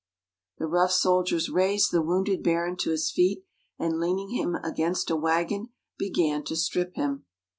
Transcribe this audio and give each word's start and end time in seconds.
The 0.57 0.65
rough 0.65 0.93
soldiers 0.93 1.47
raised 1.49 1.91
the 1.91 2.01
wounded 2.01 2.41
Baron 2.41 2.75
to 2.77 2.89
his 2.89 3.11
feet, 3.11 3.43
and, 3.77 3.99
leaning 3.99 4.29
him 4.31 4.55
against 4.55 5.11
a 5.11 5.15
wagon, 5.15 5.69
began 5.99 6.43
to 6.45 6.55
strip 6.55 6.95
him. 6.95 7.25